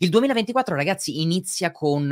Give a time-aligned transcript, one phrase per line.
[0.00, 2.08] Il 2024, ragazzi, inizia con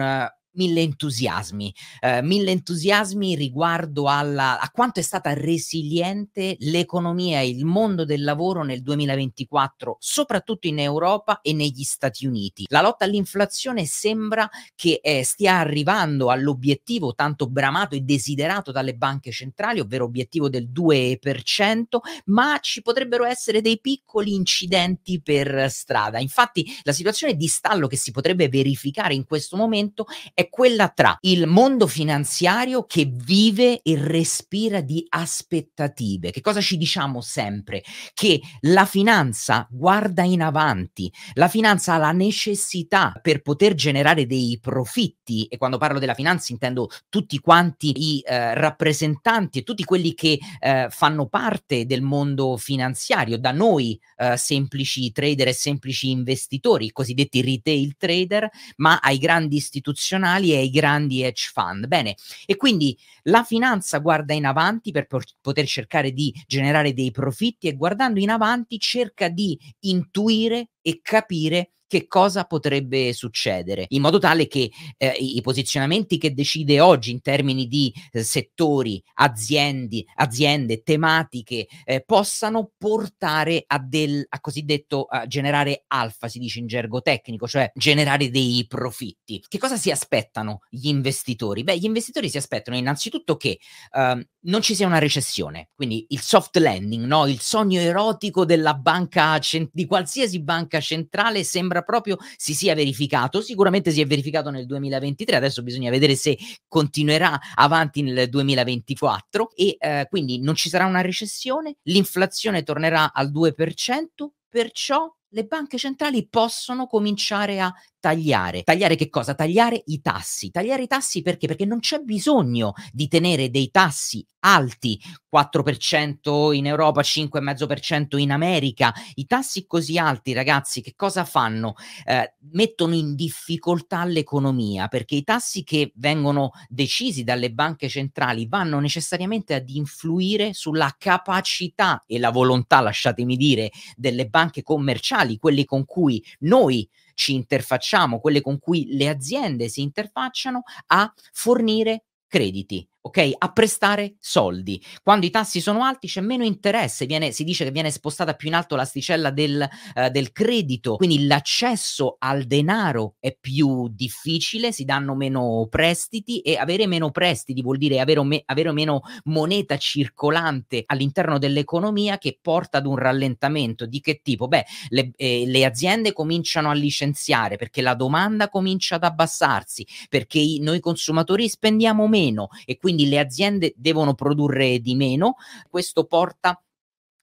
[0.56, 7.64] mille entusiasmi, eh, mille entusiasmi riguardo alla, a quanto è stata resiliente l'economia e il
[7.64, 12.66] mondo del lavoro nel 2024, soprattutto in Europa e negli Stati Uniti.
[12.68, 19.30] La lotta all'inflazione sembra che eh, stia arrivando all'obiettivo tanto bramato e desiderato dalle banche
[19.30, 26.18] centrali, ovvero obiettivo del 2%, ma ci potrebbero essere dei piccoli incidenti per strada.
[26.18, 31.16] Infatti la situazione di stallo che si potrebbe verificare in questo momento è quella tra
[31.20, 36.30] il mondo finanziario che vive e respira di aspettative.
[36.30, 37.82] Che cosa ci diciamo sempre?
[38.14, 44.58] Che la finanza guarda in avanti, la finanza ha la necessità per poter generare dei
[44.60, 50.14] profitti e quando parlo della finanza intendo tutti quanti i eh, rappresentanti e tutti quelli
[50.14, 56.86] che eh, fanno parte del mondo finanziario, da noi eh, semplici trader e semplici investitori,
[56.86, 61.86] i cosiddetti retail trader, ma ai grandi istituzionali istituzionali e ai grandi hedge fund.
[61.86, 65.06] Bene, e quindi la finanza guarda in avanti per
[65.40, 71.72] poter cercare di generare dei profitti e guardando in avanti cerca di intuire e capire
[71.86, 77.20] che cosa potrebbe succedere, in modo tale che eh, i posizionamenti che decide oggi in
[77.20, 85.26] termini di eh, settori, aziende, aziende tematiche, eh, possano portare a del a cosiddetto a
[85.26, 89.42] generare alfa, si dice in gergo tecnico, cioè generare dei profitti.
[89.46, 91.62] Che cosa si aspettano gli investitori?
[91.62, 93.58] Beh, gli investitori si aspettano innanzitutto che
[93.92, 97.26] uh, non ci sia una recessione, quindi il soft landing, no?
[97.26, 99.38] il sogno erotico della banca,
[99.72, 103.40] di qualsiasi banca centrale sembra proprio si sia verificato.
[103.40, 106.38] Sicuramente si è verificato nel 2023, adesso bisogna vedere se
[106.68, 113.30] continuerà avanti nel 2024 e eh, quindi non ci sarà una recessione, l'inflazione tornerà al
[113.30, 114.06] 2%,
[114.48, 117.72] perciò le banche centrali possono cominciare a
[118.06, 118.62] tagliare.
[118.62, 119.34] Tagliare che cosa?
[119.34, 120.52] Tagliare i tassi.
[120.52, 121.48] Tagliare i tassi perché?
[121.48, 128.94] Perché non c'è bisogno di tenere dei tassi alti, 4% in Europa, 5,5% in America.
[129.14, 131.74] I tassi così alti, ragazzi, che cosa fanno?
[132.04, 138.78] Eh, mettono in difficoltà l'economia perché i tassi che vengono decisi dalle banche centrali vanno
[138.78, 145.84] necessariamente ad influire sulla capacità e la volontà, lasciatemi dire, delle banche commerciali, quelle con
[145.84, 153.32] cui noi ci interfacciamo, quelle con cui le aziende si interfacciano a fornire crediti ok?
[153.38, 154.82] A prestare soldi.
[155.02, 158.48] Quando i tassi sono alti c'è meno interesse, viene, si dice che viene spostata più
[158.48, 164.84] in alto l'asticella del, uh, del credito, quindi l'accesso al denaro è più difficile, si
[164.84, 170.82] danno meno prestiti e avere meno prestiti vuol dire avere, me- avere meno moneta circolante
[170.86, 173.86] all'interno dell'economia che porta ad un rallentamento.
[173.86, 174.48] Di che tipo?
[174.48, 180.38] Beh, le, eh, le aziende cominciano a licenziare perché la domanda comincia ad abbassarsi, perché
[180.38, 185.34] i, noi consumatori spendiamo meno e quindi quindi le aziende devono produrre di meno,
[185.68, 186.58] questo porta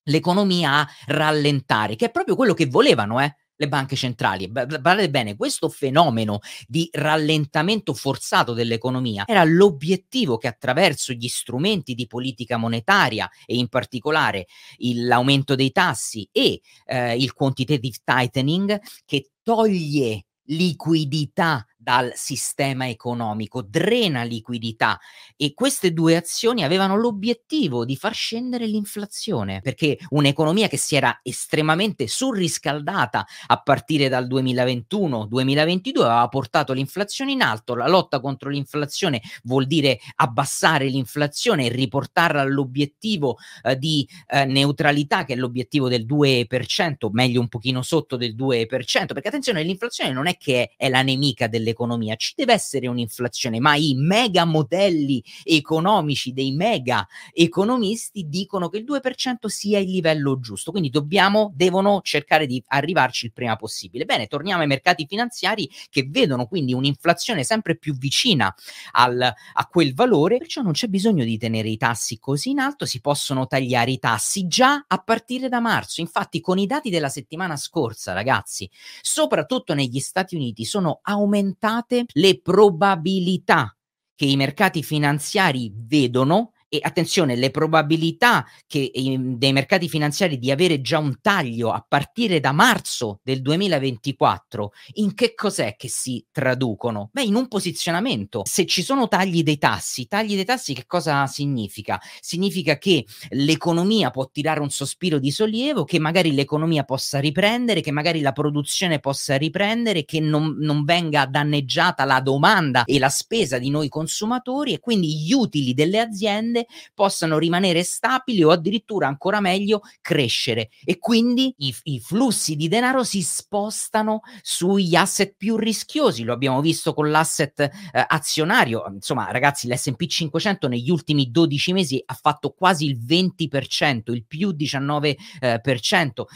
[0.04, 4.48] l'economia a rallentare, che è proprio quello che volevano, eh le banche centrali.
[4.48, 12.08] Guardate bene, questo fenomeno di rallentamento forzato dell'economia era l'obiettivo che attraverso gli strumenti di
[12.08, 14.48] politica monetaria e in particolare
[14.78, 23.62] il, l'aumento dei tassi e eh, il quantitative tightening che toglie liquidità dal sistema economico,
[23.62, 24.98] drena liquidità.
[25.36, 31.20] E queste due azioni avevano l'obiettivo di far scendere l'inflazione, perché un'economia che si era
[31.22, 39.22] estremamente surriscaldata a partire dal 2021-2022 aveva portato l'inflazione in alto, la lotta contro l'inflazione
[39.44, 46.06] vuol dire abbassare l'inflazione e riportarla all'obiettivo eh, di eh, neutralità che è l'obiettivo del
[46.06, 51.02] 2%, meglio un pochino sotto del 2%, perché attenzione, l'inflazione non è che è la
[51.02, 58.28] nemica delle dell'economia, ci deve essere un'inflazione, ma i mega modelli economici dei mega economisti
[58.30, 63.34] dicono che il 2% sia il livello giusto, quindi dobbiamo, devono cercare di arrivarci il
[63.34, 64.06] prima possibile.
[64.06, 68.54] Bene, torniamo ai mercati finanziari che vedono quindi un'inflazione sempre più vicina
[68.92, 72.86] al, a quel valore, perciò non c'è bisogno di tenere i tassi così in alto,
[72.86, 76.02] si possono tagliare i tassi già a partire da marzo.
[76.02, 78.70] Infatti con i dati della settimana scorsa, ragazzi,
[79.02, 83.76] soprattutto negli Stati Uniti sono aumentati aumentate le probabilità
[84.16, 90.50] che i mercati finanziari vedono e attenzione, le probabilità che, ehm, dei mercati finanziari di
[90.50, 96.26] avere già un taglio a partire da marzo del 2024, in che cos'è che si
[96.32, 97.10] traducono?
[97.12, 98.42] Beh, in un posizionamento.
[98.46, 102.02] Se ci sono tagli dei tassi, tagli dei tassi che cosa significa?
[102.20, 107.92] Significa che l'economia può tirare un sospiro di sollievo, che magari l'economia possa riprendere, che
[107.92, 113.60] magari la produzione possa riprendere, che non, non venga danneggiata la domanda e la spesa
[113.60, 116.62] di noi consumatori e quindi gli utili delle aziende
[116.94, 123.04] possano rimanere stabili o addirittura ancora meglio crescere e quindi i, i flussi di denaro
[123.04, 126.24] si spostano sugli asset più rischiosi.
[126.24, 127.70] Lo abbiamo visto con l'asset eh,
[128.08, 128.84] azionario.
[128.94, 134.50] Insomma, ragazzi, l'SP 500 negli ultimi 12 mesi ha fatto quasi il 20%, il più
[134.50, 135.16] 19%.
[135.40, 135.62] Eh,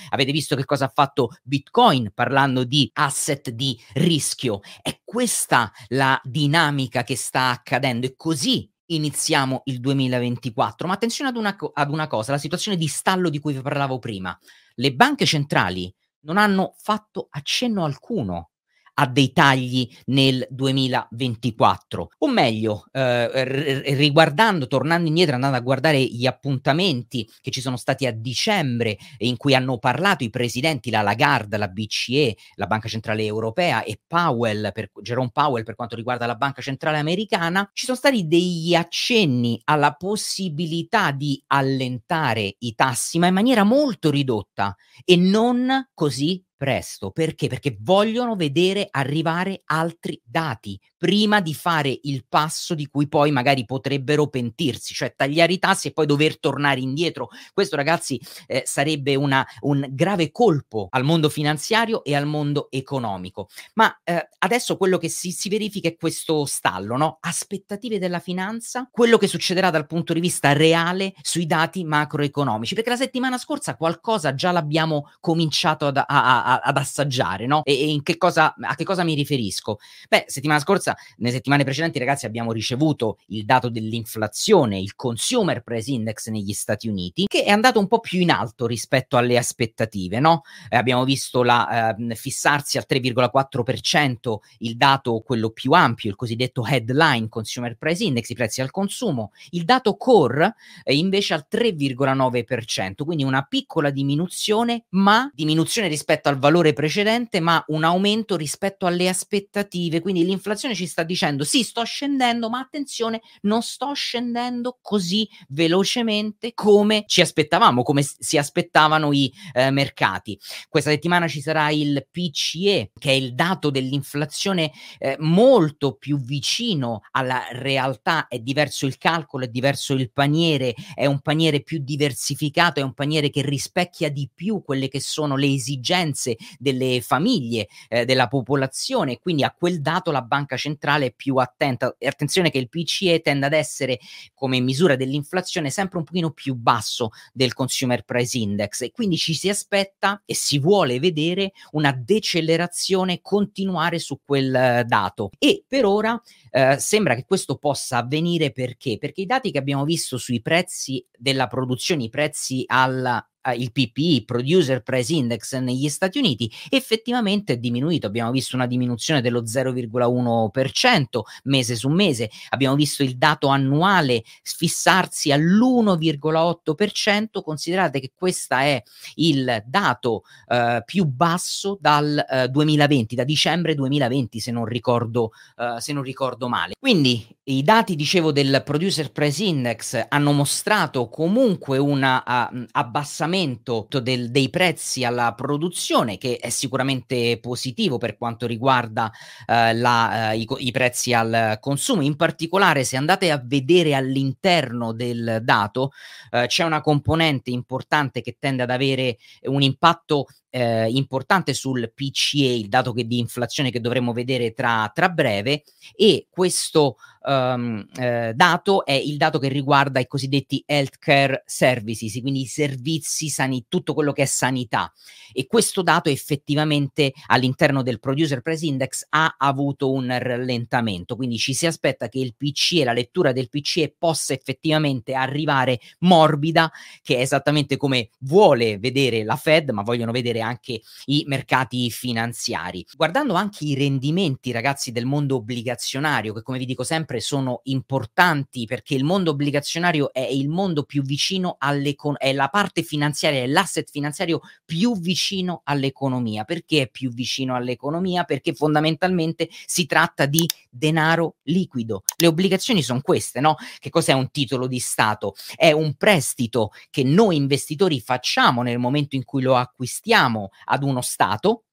[0.10, 4.62] Avete visto che cosa ha fatto Bitcoin parlando di asset di rischio?
[4.82, 10.88] È questa la dinamica che sta accadendo e così iniziamo il 2024.
[10.88, 14.00] Ma attenzione ad una, ad una cosa, la situazione di stallo di cui vi parlavo
[14.00, 14.38] prima.
[14.76, 18.52] Le banche centrali non hanno fatto accenno alcuno
[19.00, 22.10] a dei tagli nel 2024.
[22.20, 28.06] O meglio, eh, riguardando, tornando indietro, andando a guardare gli appuntamenti che ci sono stati
[28.06, 33.24] a dicembre in cui hanno parlato i presidenti, la Lagarde, la BCE, la Banca Centrale
[33.24, 37.98] Europea e Powell, per, Jerome Powell per quanto riguarda la Banca Centrale Americana, ci sono
[37.98, 45.16] stati degli accenni alla possibilità di allentare i tassi, ma in maniera molto ridotta e
[45.16, 47.12] non così presto.
[47.12, 47.48] Perché?
[47.48, 53.66] Perché vogliono vedere arrivare altri dati prima di fare il passo di cui poi magari
[53.66, 57.30] potrebbero pentirsi, cioè tagliare i tassi e poi dover tornare indietro.
[57.54, 63.48] Questo, ragazzi, eh, sarebbe una, un grave colpo al mondo finanziario e al mondo economico.
[63.76, 67.18] Ma eh, adesso quello che si, si, verifica è questo stallo, no?
[67.22, 72.90] Aspettative della finanza, quello che succederà dal punto di vista reale sui dati macroeconomici, perché
[72.90, 77.64] la settimana scorsa qualcosa già l'abbiamo cominciato ad, a, a, ad assaggiare, no?
[77.64, 79.80] E, e che cosa, a che cosa mi riferisco?
[80.08, 85.92] Beh, settimana scorsa, nelle settimane precedenti, ragazzi, abbiamo ricevuto il dato dell'inflazione, il Consumer Price
[85.92, 90.20] Index negli Stati Uniti, che è andato un po' più in alto rispetto alle aspettative,
[90.20, 90.42] no?
[90.70, 96.66] Eh, abbiamo visto la, eh, fissarsi al 3,4% il dato, quello più ampio, il cosiddetto
[96.66, 103.04] headline Consumer Price Index, i prezzi al consumo, il dato core eh, invece al 3,9%,
[103.04, 109.10] quindi una piccola diminuzione, ma diminuzione rispetto al valore precedente, ma un aumento rispetto alle
[109.10, 110.02] aspettative.
[110.02, 116.54] Quindi l'inflazione ci sta dicendo sì, sto scendendo, ma attenzione, non sto scendendo così velocemente
[116.54, 120.40] come ci aspettavamo, come si aspettavano i eh, mercati.
[120.70, 127.02] Questa settimana ci sarà il PCE, che è il dato dell'inflazione eh, molto più vicino
[127.12, 132.80] alla realtà, è diverso il calcolo, è diverso il paniere, è un paniere più diversificato,
[132.80, 137.68] è un paniere che rispecchia di più quelle che sono le esigenze esigenze delle famiglie,
[137.88, 141.96] eh, della popolazione, quindi a quel dato la banca centrale è più attenta.
[141.98, 144.00] E attenzione che il PCE tende ad essere
[144.34, 149.34] come misura dell'inflazione sempre un pochino più basso del Consumer Price Index e quindi ci
[149.34, 155.86] si aspetta e si vuole vedere una decelerazione continuare su quel eh, dato e per
[155.86, 156.20] ora
[156.52, 158.98] eh, sembra che questo possa avvenire perché?
[158.98, 163.72] Perché i dati che abbiamo visto sui prezzi della produzione, i prezzi alla eh, il
[163.72, 168.08] PPI, Producer Price Index negli Stati Uniti, effettivamente è diminuito.
[168.08, 171.04] Abbiamo visto una diminuzione dello 0,1%
[171.44, 177.42] mese su mese, abbiamo visto il dato annuale fissarsi all'1,8%.
[177.42, 178.82] Considerate che questo è
[179.16, 185.80] il dato eh, più basso dal eh, 2020, da dicembre 2020, se non ricordo, eh,
[185.80, 186.74] se non ricordo male.
[186.80, 193.88] Quindi i dati, dicevo, del Producer Price Index hanno mostrato comunque un uh, abbassamento aumento
[194.02, 199.12] del, dei prezzi alla produzione, che è sicuramente positivo per quanto riguarda
[199.46, 202.02] eh, la, eh, i, i, prezzi al consumo.
[202.02, 205.92] In particolare, se andate a vedere all'interno del dato,
[206.32, 210.26] eh, c'è una componente importante che tende ad avere un impatto
[210.58, 215.64] eh, importante sul PCA, il dato che, di inflazione che dovremo vedere tra, tra breve,
[215.96, 216.98] e questo
[217.28, 223.30] um, eh, dato è il dato che riguarda i cosiddetti healthcare services, quindi i servizi
[223.30, 224.92] sani, tutto quello che è sanità.
[225.34, 231.54] E questo dato effettivamente all'interno del Producer Price Index ha avuto un rallentamento, quindi ci
[231.54, 236.72] si aspetta che il PCE, la lettura del PCE possa effettivamente arrivare morbida,
[237.04, 242.86] che è esattamente come vuole vedere la Fed, ma vogliono vedere anche i mercati finanziari.
[242.96, 248.66] Guardando anche i rendimenti, ragazzi, del mondo obbligazionario, che come vi dico sempre sono importanti
[248.66, 253.48] perché il mondo obbligazionario è il mondo più vicino all'economia, è la parte finanziaria, è
[253.48, 256.44] l'asset finanziario più vicino all'economia.
[256.44, 258.24] Perché è più vicino all'economia?
[258.24, 262.04] Perché fondamentalmente si tratta di denaro liquido.
[262.18, 263.56] Le obbligazioni sono queste, no?
[263.80, 265.36] Che cos'è un titolo di Stato?
[265.56, 270.27] È un prestito che noi investitori facciamo nel momento in cui lo acquistiamo
[270.66, 271.66] ad uno Stato,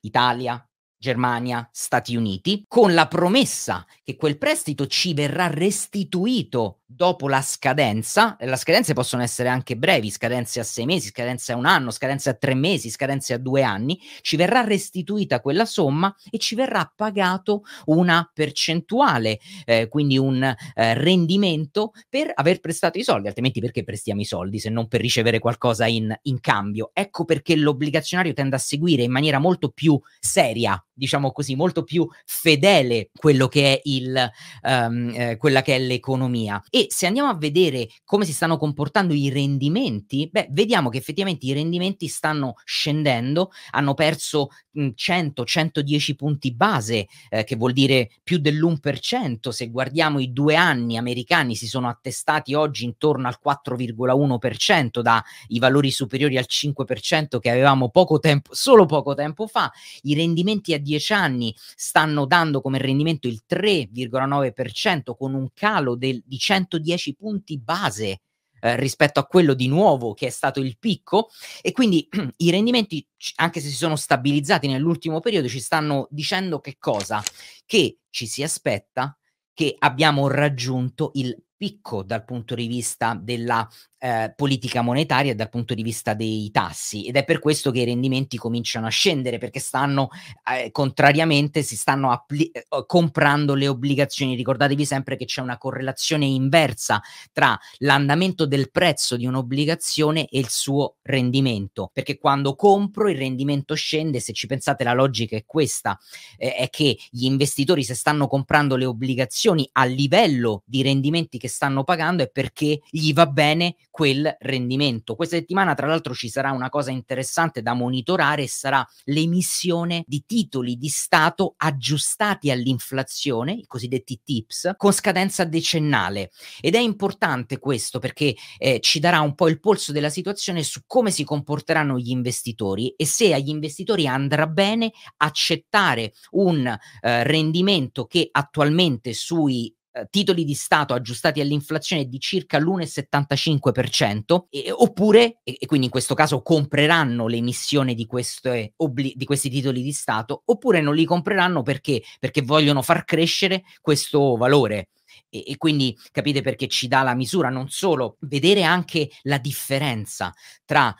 [0.00, 0.62] Italia,
[0.98, 8.36] Germania, Stati Uniti, con la promessa che quel prestito ci verrà restituito dopo la scadenza.
[8.40, 12.30] Le scadenze possono essere anche brevi, scadenze a sei mesi, scadenze a un anno, scadenze
[12.30, 14.00] a tre mesi, scadenze a due anni.
[14.22, 20.94] Ci verrà restituita quella somma e ci verrà pagato una percentuale, eh, quindi un eh,
[20.94, 25.38] rendimento per aver prestato i soldi, altrimenti perché prestiamo i soldi se non per ricevere
[25.38, 26.90] qualcosa in, in cambio?
[26.92, 32.06] Ecco perché l'obbligazionario tende a seguire in maniera molto più seria diciamo così, molto più
[32.26, 34.30] fedele quello che è il,
[34.62, 36.62] um, eh, quella che è l'economia.
[36.68, 41.46] E se andiamo a vedere come si stanno comportando i rendimenti, beh, vediamo che effettivamente
[41.46, 49.50] i rendimenti stanno scendendo, hanno perso 100-110 punti base, eh, che vuol dire più dell'1%.
[49.50, 55.22] Se guardiamo i due anni americani si sono attestati oggi intorno al 4,1% dai
[55.58, 59.70] valori superiori al 5% che avevamo poco tempo, solo poco tempo fa.
[60.02, 66.22] I rendimenti a 10 anni stanno dando come rendimento il 3,9% con un calo del,
[66.24, 68.20] di 110 punti base
[68.60, 71.28] eh, rispetto a quello di nuovo che è stato il picco
[71.60, 76.76] e quindi i rendimenti anche se si sono stabilizzati nell'ultimo periodo ci stanno dicendo che
[76.78, 77.22] cosa?
[77.64, 79.16] Che ci si aspetta
[79.52, 83.68] che abbiamo raggiunto il picco dal punto di vista della
[83.98, 87.84] eh, politica monetaria dal punto di vista dei tassi ed è per questo che i
[87.84, 90.08] rendimenti cominciano a scendere perché stanno
[90.50, 94.36] eh, contrariamente si stanno appli- eh, comprando le obbligazioni.
[94.36, 97.00] Ricordatevi sempre che c'è una correlazione inversa
[97.32, 103.74] tra l'andamento del prezzo di un'obbligazione e il suo rendimento perché quando compro il rendimento
[103.74, 105.98] scende se ci pensate la logica è questa
[106.36, 111.48] eh, è che gli investitori se stanno comprando le obbligazioni a livello di rendimenti che
[111.48, 115.16] stanno pagando è perché gli va bene quel rendimento.
[115.16, 120.22] Questa settimana, tra l'altro, ci sarà una cosa interessante da monitorare e sarà l'emissione di
[120.24, 126.30] titoli di Stato aggiustati all'inflazione, i cosiddetti TIPS, con scadenza decennale.
[126.60, 130.82] Ed è importante questo perché eh, ci darà un po' il polso della situazione su
[130.86, 138.04] come si comporteranno gli investitori e se agli investitori andrà bene accettare un eh, rendimento
[138.04, 145.56] che attualmente sui eh, titoli di Stato aggiustati all'inflazione di circa l'1,75%, e, oppure, e,
[145.58, 150.42] e, quindi in questo caso compreranno l'emissione di, queste, obli- di questi titoli di Stato,
[150.44, 152.02] oppure non li compreranno perché?
[152.18, 154.88] Perché vogliono far crescere questo valore.
[155.30, 160.32] E, e, quindi capite perché ci dà la misura, non solo vedere anche la differenza
[160.64, 160.94] tra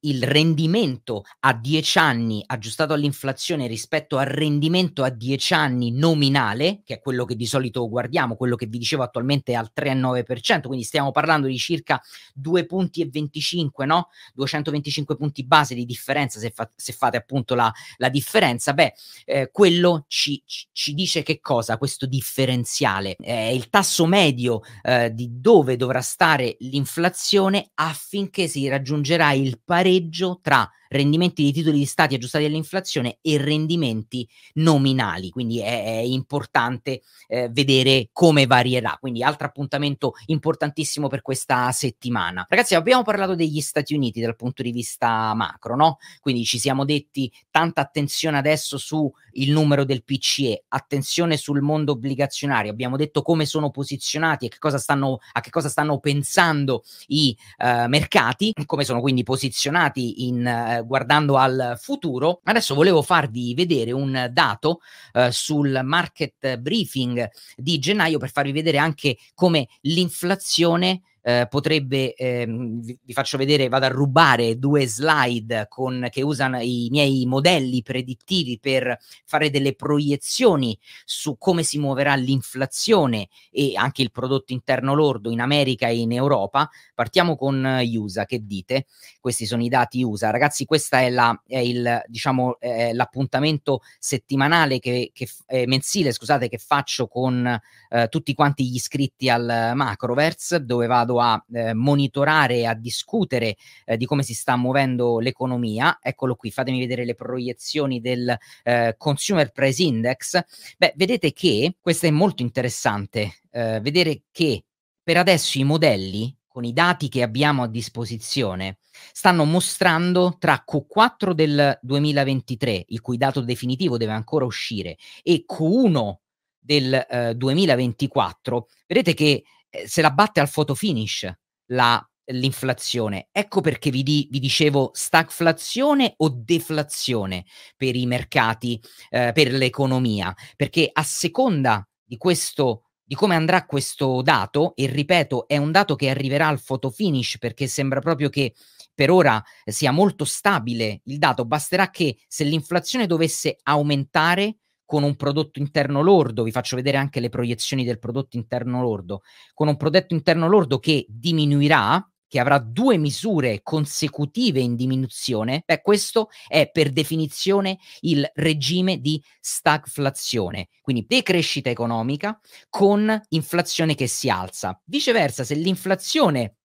[0.00, 6.94] il rendimento a 10 anni aggiustato all'inflazione rispetto al rendimento a 10 anni nominale, che
[6.94, 10.84] è quello che di solito guardiamo, quello che vi dicevo attualmente è al 3,9%, quindi
[10.84, 12.00] stiamo parlando di circa
[12.34, 14.08] 2 punti e 25, no?
[14.34, 18.94] 225 punti base di differenza se, fa- se fate appunto la, la differenza, beh,
[19.24, 21.78] eh, quello ci, ci, dice che cosa?
[21.78, 29.32] Questo differenziale è il tasso medio eh, di dove dovrà stare l'inflazione affinché si raggiungerà
[29.32, 35.84] il pareggio tra rendimenti di titoli di stati aggiustati all'inflazione e rendimenti nominali, quindi è,
[35.84, 38.96] è importante eh, vedere come varierà.
[39.00, 42.44] Quindi altro appuntamento importantissimo per questa settimana.
[42.48, 45.98] Ragazzi, abbiamo parlato degli Stati Uniti dal punto di vista macro, no?
[46.20, 51.92] Quindi ci siamo detti tanta attenzione adesso su il numero del PCE, attenzione sul mondo
[51.92, 56.82] obbligazionario, abbiamo detto come sono posizionati e che cosa stanno, a che cosa stanno pensando
[57.08, 62.40] i uh, mercati, come sono quindi posizionati in guardando al futuro.
[62.44, 64.80] Adesso volevo farvi vedere un dato
[65.12, 72.80] eh, sul market briefing di gennaio per farvi vedere anche come l'inflazione eh, potrebbe, ehm,
[72.80, 77.82] vi, vi, faccio vedere, vado a rubare due slide con, che usano i miei modelli
[77.82, 84.94] predittivi per fare delle proiezioni su come si muoverà l'inflazione e anche il prodotto interno
[84.94, 86.68] lordo in America e in Europa.
[86.94, 88.86] Partiamo con USA, che dite?
[89.20, 90.30] Questi sono i dati USA.
[90.30, 96.48] Ragazzi, questo è, la, è il, diciamo, è l'appuntamento settimanale che, che eh, mensile, scusate,
[96.48, 97.60] che faccio con
[97.90, 102.74] eh, tutti quanti gli iscritti al Macroverse, dove vado vado a eh, monitorare e a
[102.74, 105.98] discutere eh, di come si sta muovendo l'economia.
[106.00, 110.40] Eccolo qui, fatemi vedere le proiezioni del eh, Consumer Price Index.
[110.78, 114.64] Beh, vedete che questo è molto interessante, eh, vedere che
[115.02, 118.78] per adesso i modelli con i dati che abbiamo a disposizione,
[119.12, 126.14] stanno mostrando tra Q4 del 2023, il cui dato definitivo deve ancora uscire, e Q1
[126.58, 129.44] del eh, 2024, vedete che
[129.86, 131.30] se la batte al photo finish
[131.66, 133.28] la, l'inflazione.
[133.32, 137.44] Ecco perché vi, di, vi, dicevo stagflazione o deflazione
[137.76, 144.22] per i mercati, eh, per l'economia, perché a seconda di questo di come andrà questo
[144.22, 148.54] dato, e ripeto, è un dato che arriverà al photo finish perché sembra proprio che
[148.94, 154.58] per ora sia molto stabile il dato, basterà che se l'inflazione dovesse aumentare
[154.90, 159.22] con un prodotto interno lordo, vi faccio vedere anche le proiezioni del prodotto interno lordo,
[159.54, 165.80] con un prodotto interno lordo che diminuirà, che avrà due misure consecutive in diminuzione, beh,
[165.80, 172.36] questo è per definizione il regime di stagflazione, quindi decrescita economica
[172.68, 174.76] con inflazione che si alza.
[174.86, 176.56] Viceversa, se l'inflazione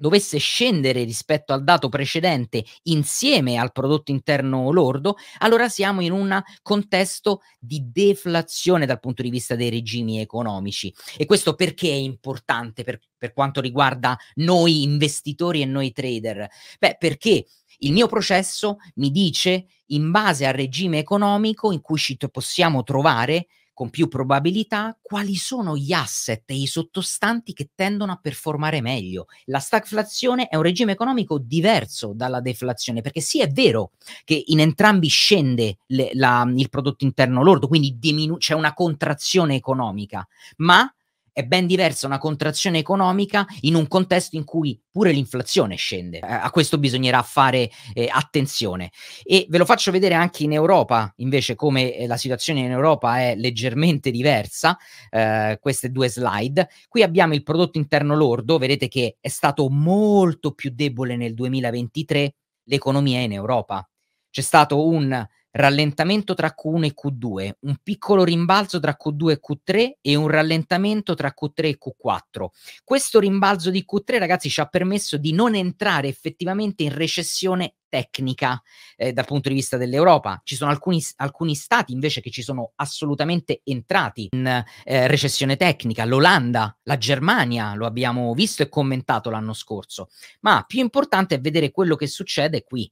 [0.00, 6.42] dovesse scendere rispetto al dato precedente insieme al prodotto interno lordo, allora siamo in un
[6.62, 10.92] contesto di deflazione dal punto di vista dei regimi economici.
[11.18, 16.48] E questo perché è importante per, per quanto riguarda noi investitori e noi trader?
[16.78, 17.44] Beh, perché
[17.80, 23.48] il mio processo mi dice, in base al regime economico in cui ci possiamo trovare,
[23.80, 29.24] con più probabilità quali sono gli asset e i sottostanti che tendono a performare meglio.
[29.46, 33.92] La stagflazione è un regime economico diverso dalla deflazione, perché sì è vero
[34.24, 39.54] che in entrambi scende le, la, il prodotto interno lordo, quindi diminu- c'è una contrazione
[39.54, 40.86] economica, ma
[41.32, 46.18] è ben diversa una contrazione economica in un contesto in cui pure l'inflazione scende.
[46.18, 48.90] Eh, a questo bisognerà fare eh, attenzione.
[49.22, 53.18] E ve lo faccio vedere anche in Europa, invece, come eh, la situazione in Europa
[53.20, 54.76] è leggermente diversa.
[55.10, 56.68] Eh, queste due slide.
[56.88, 62.34] Qui abbiamo il prodotto interno lordo, vedete che è stato molto più debole nel 2023
[62.64, 63.88] l'economia in Europa.
[64.30, 69.90] C'è stato un rallentamento tra Q1 e Q2, un piccolo rimbalzo tra Q2 e Q3
[70.00, 72.46] e un rallentamento tra Q3 e Q4.
[72.84, 78.62] Questo rimbalzo di Q3, ragazzi, ci ha permesso di non entrare effettivamente in recessione tecnica
[78.96, 80.40] eh, dal punto di vista dell'Europa.
[80.44, 86.04] Ci sono alcuni, alcuni, stati invece che ci sono assolutamente entrati in eh, recessione tecnica,
[86.04, 90.08] l'Olanda, la Germania, lo abbiamo visto e commentato l'anno scorso.
[90.40, 92.90] Ma più importante è vedere quello che succede qui.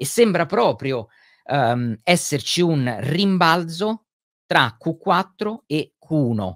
[0.00, 1.08] E sembra proprio
[1.48, 4.04] um, esserci un rimbalzo
[4.46, 6.54] tra Q4 e Q1.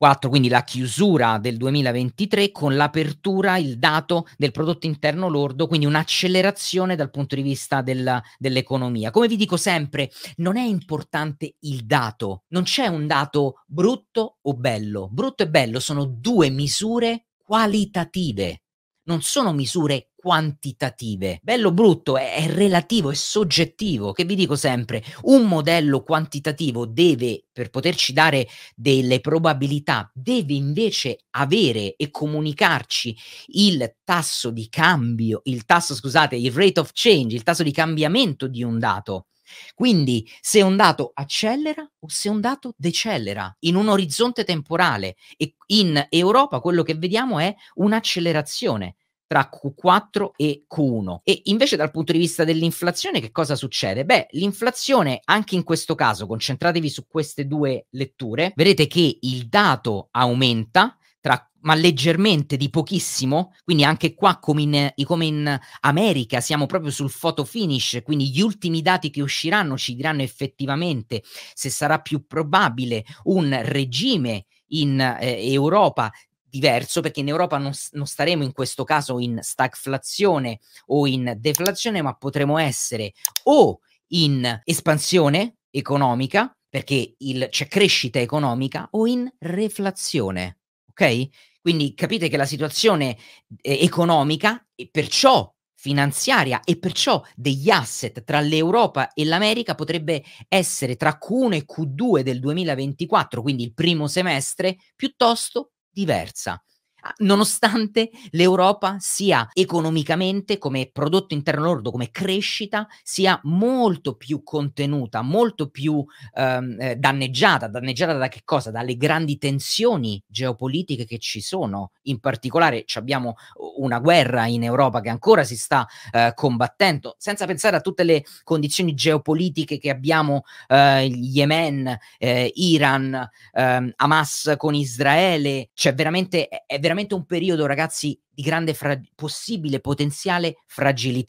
[0.00, 5.84] 4, quindi la chiusura del 2023 con l'apertura, il dato del prodotto interno lordo, quindi
[5.84, 9.10] un'accelerazione dal punto di vista della, dell'economia.
[9.10, 14.54] Come vi dico sempre, non è importante il dato, non c'è un dato brutto o
[14.54, 15.06] bello.
[15.12, 18.62] Brutto e bello sono due misure qualitative
[19.10, 21.40] non sono misure quantitative.
[21.42, 27.46] Bello brutto è, è, relativo, è soggettivo, che vi dico sempre, un modello quantitativo deve,
[27.50, 28.46] per poterci dare
[28.76, 33.16] delle probabilità, deve invece avere e comunicarci
[33.48, 38.46] il tasso di cambio, il tasso, scusate, il rate of change, il tasso di cambiamento
[38.46, 39.26] di un dato.
[39.74, 45.56] Quindi se un dato accelera o se un dato decelera in un orizzonte temporale e
[45.68, 48.94] in Europa quello che vediamo è un'accelerazione
[49.30, 51.20] tra Q4 e Q1.
[51.22, 54.04] E invece dal punto di vista dell'inflazione che cosa succede?
[54.04, 60.08] Beh, l'inflazione anche in questo caso, concentratevi su queste due letture, vedete che il dato
[60.10, 66.66] aumenta tra ma leggermente di pochissimo, quindi anche qua come in, come in, America siamo
[66.66, 72.00] proprio sul photo finish, quindi gli ultimi dati che usciranno ci diranno effettivamente se sarà
[72.00, 76.10] più probabile un regime in eh, Europa
[76.50, 82.02] diverso perché in Europa non, non, staremo in questo caso in stagflazione o in deflazione,
[82.02, 83.12] ma potremo essere
[83.44, 90.58] o in espansione economica perché il, c'è crescita economica o in reflazione.
[90.90, 91.28] Ok?
[91.60, 93.16] Quindi capite che la situazione
[93.60, 100.96] eh, economica e perciò finanziaria e perciò degli asset tra l'Europa e l'America potrebbe essere
[100.96, 106.62] tra Q1 e Q2 del 2024, quindi il primo semestre, piuttosto diversa.
[107.02, 115.22] Ah, nonostante l'Europa sia economicamente, come prodotto interno lordo, come crescita, sia molto più contenuta,
[115.22, 117.68] molto più ehm, eh, danneggiata.
[117.68, 118.70] Danneggiata da che cosa?
[118.70, 121.92] Dalle grandi tensioni geopolitiche che ci sono.
[122.02, 123.36] In particolare abbiamo
[123.78, 128.24] una guerra in Europa che ancora si sta eh, combattendo, senza pensare a tutte le
[128.42, 135.70] condizioni geopolitiche che abbiamo, eh, Yemen, eh, Iran, ehm, Hamas con Israele.
[135.72, 141.28] Cioè veramente è, è veramente un periodo, ragazzi, di grande fra- possibile potenziale fragilità.